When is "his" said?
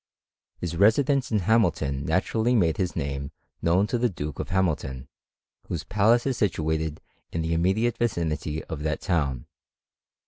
0.57-0.75, 2.77-2.95